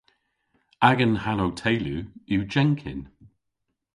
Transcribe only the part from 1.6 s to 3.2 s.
teylu yw Jenkin.